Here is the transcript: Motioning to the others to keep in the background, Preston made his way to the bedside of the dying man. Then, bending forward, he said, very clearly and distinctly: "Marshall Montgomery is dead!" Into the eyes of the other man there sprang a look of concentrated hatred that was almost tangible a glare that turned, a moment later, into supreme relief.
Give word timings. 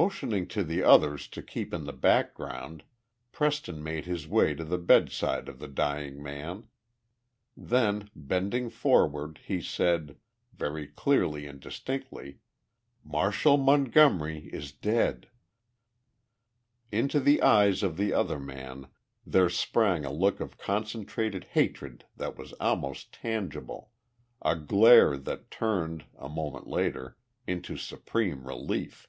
Motioning 0.00 0.46
to 0.50 0.62
the 0.62 0.84
others 0.84 1.26
to 1.26 1.42
keep 1.42 1.74
in 1.74 1.82
the 1.82 1.92
background, 1.92 2.84
Preston 3.32 3.82
made 3.82 4.04
his 4.06 4.28
way 4.28 4.54
to 4.54 4.62
the 4.62 4.78
bedside 4.78 5.48
of 5.48 5.58
the 5.58 5.66
dying 5.66 6.22
man. 6.22 6.68
Then, 7.56 8.08
bending 8.14 8.70
forward, 8.70 9.40
he 9.44 9.60
said, 9.60 10.14
very 10.52 10.86
clearly 10.86 11.48
and 11.48 11.58
distinctly: 11.58 12.38
"Marshall 13.02 13.56
Montgomery 13.56 14.46
is 14.52 14.70
dead!" 14.70 15.30
Into 16.92 17.18
the 17.18 17.42
eyes 17.42 17.82
of 17.82 17.96
the 17.96 18.12
other 18.12 18.38
man 18.38 18.86
there 19.26 19.50
sprang 19.50 20.04
a 20.04 20.12
look 20.12 20.38
of 20.38 20.56
concentrated 20.58 21.42
hatred 21.42 22.04
that 22.16 22.38
was 22.38 22.52
almost 22.60 23.12
tangible 23.12 23.90
a 24.42 24.54
glare 24.54 25.16
that 25.16 25.50
turned, 25.50 26.04
a 26.16 26.28
moment 26.28 26.68
later, 26.68 27.16
into 27.48 27.76
supreme 27.76 28.46
relief. 28.46 29.08